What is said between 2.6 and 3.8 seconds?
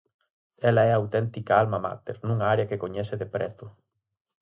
que coñece de preto.